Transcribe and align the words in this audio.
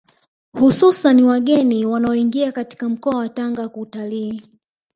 Hususani 0.59 1.23
wageni 1.23 1.85
wanaoingia 1.85 2.51
katika 2.51 2.89
mkoa 2.89 3.15
wa 3.17 3.29
Tanga 3.29 3.69
kutalii 3.69 4.41